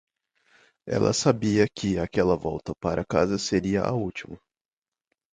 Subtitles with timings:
[0.87, 4.35] Ela sabia que aquela volta para casa seria a última.